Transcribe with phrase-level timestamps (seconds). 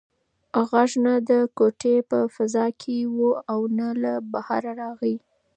[0.69, 3.19] غږ نه د کوټې په فضا کې و
[3.51, 5.15] او نه له بهره راغی.